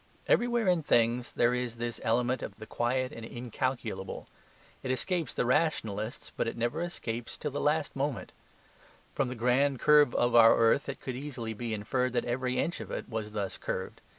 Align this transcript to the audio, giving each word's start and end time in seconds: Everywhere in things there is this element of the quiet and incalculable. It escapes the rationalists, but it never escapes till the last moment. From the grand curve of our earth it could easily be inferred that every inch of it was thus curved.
Everywhere 0.25 0.67
in 0.67 0.81
things 0.81 1.31
there 1.33 1.53
is 1.53 1.75
this 1.75 2.01
element 2.03 2.41
of 2.41 2.55
the 2.57 2.65
quiet 2.65 3.11
and 3.11 3.23
incalculable. 3.23 4.27
It 4.81 4.89
escapes 4.89 5.31
the 5.31 5.45
rationalists, 5.45 6.31
but 6.35 6.47
it 6.47 6.57
never 6.57 6.81
escapes 6.81 7.37
till 7.37 7.51
the 7.51 7.61
last 7.61 7.95
moment. 7.95 8.31
From 9.13 9.27
the 9.27 9.35
grand 9.35 9.79
curve 9.79 10.15
of 10.15 10.33
our 10.33 10.57
earth 10.57 10.89
it 10.89 11.01
could 11.01 11.15
easily 11.15 11.53
be 11.53 11.71
inferred 11.71 12.13
that 12.13 12.25
every 12.25 12.57
inch 12.57 12.79
of 12.79 12.89
it 12.89 13.09
was 13.09 13.33
thus 13.33 13.59
curved. 13.59 14.01